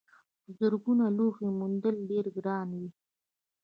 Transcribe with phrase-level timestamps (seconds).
[0.41, 2.89] خو زرګونه لوحې موندل ډېر ګران وي.